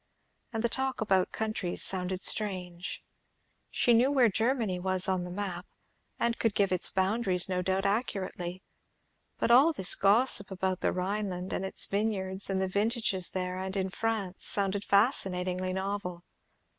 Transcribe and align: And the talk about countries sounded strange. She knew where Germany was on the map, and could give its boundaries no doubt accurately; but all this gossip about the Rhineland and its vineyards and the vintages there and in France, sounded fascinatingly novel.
And 0.51 0.63
the 0.63 0.67
talk 0.67 0.99
about 0.99 1.31
countries 1.31 1.83
sounded 1.83 2.23
strange. 2.23 3.03
She 3.69 3.93
knew 3.93 4.09
where 4.11 4.29
Germany 4.31 4.79
was 4.79 5.07
on 5.07 5.25
the 5.25 5.29
map, 5.31 5.67
and 6.19 6.39
could 6.39 6.55
give 6.55 6.71
its 6.71 6.89
boundaries 6.89 7.47
no 7.47 7.61
doubt 7.61 7.85
accurately; 7.85 8.63
but 9.37 9.51
all 9.51 9.73
this 9.73 9.93
gossip 9.93 10.49
about 10.49 10.79
the 10.79 10.91
Rhineland 10.91 11.53
and 11.53 11.63
its 11.63 11.85
vineyards 11.85 12.49
and 12.49 12.59
the 12.59 12.67
vintages 12.67 13.29
there 13.29 13.59
and 13.59 13.77
in 13.77 13.89
France, 13.91 14.43
sounded 14.43 14.83
fascinatingly 14.85 15.71
novel. 15.71 16.23